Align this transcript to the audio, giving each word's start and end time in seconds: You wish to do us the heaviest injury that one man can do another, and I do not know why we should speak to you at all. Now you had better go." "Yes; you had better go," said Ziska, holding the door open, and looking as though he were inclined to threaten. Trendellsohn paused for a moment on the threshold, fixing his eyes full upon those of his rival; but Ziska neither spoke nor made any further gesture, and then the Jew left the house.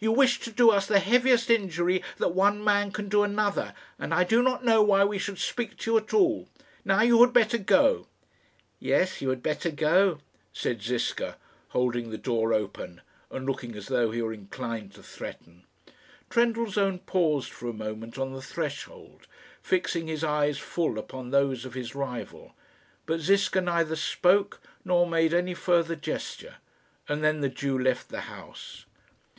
You 0.00 0.12
wish 0.12 0.40
to 0.40 0.50
do 0.50 0.70
us 0.70 0.86
the 0.86 0.98
heaviest 0.98 1.50
injury 1.50 2.02
that 2.16 2.28
one 2.30 2.64
man 2.64 2.90
can 2.90 3.10
do 3.10 3.22
another, 3.22 3.74
and 3.98 4.14
I 4.14 4.24
do 4.24 4.40
not 4.42 4.64
know 4.64 4.80
why 4.82 5.04
we 5.04 5.18
should 5.18 5.36
speak 5.38 5.76
to 5.80 5.90
you 5.90 5.98
at 5.98 6.14
all. 6.14 6.48
Now 6.86 7.02
you 7.02 7.20
had 7.20 7.34
better 7.34 7.58
go." 7.58 8.06
"Yes; 8.80 9.20
you 9.20 9.28
had 9.28 9.42
better 9.42 9.70
go," 9.70 10.20
said 10.54 10.80
Ziska, 10.82 11.36
holding 11.76 12.08
the 12.08 12.16
door 12.16 12.54
open, 12.54 13.02
and 13.30 13.44
looking 13.44 13.74
as 13.76 13.88
though 13.88 14.10
he 14.10 14.22
were 14.22 14.32
inclined 14.32 14.94
to 14.94 15.02
threaten. 15.02 15.64
Trendellsohn 16.30 17.00
paused 17.00 17.50
for 17.50 17.68
a 17.68 17.74
moment 17.74 18.16
on 18.16 18.32
the 18.32 18.40
threshold, 18.40 19.26
fixing 19.60 20.06
his 20.06 20.24
eyes 20.24 20.56
full 20.56 20.98
upon 20.98 21.28
those 21.28 21.66
of 21.66 21.74
his 21.74 21.94
rival; 21.94 22.54
but 23.04 23.20
Ziska 23.20 23.60
neither 23.60 23.96
spoke 23.96 24.62
nor 24.82 25.06
made 25.06 25.34
any 25.34 25.52
further 25.52 25.94
gesture, 25.94 26.54
and 27.06 27.22
then 27.22 27.42
the 27.42 27.50
Jew 27.50 27.78
left 27.78 28.08
the 28.08 28.22
house. 28.32 28.86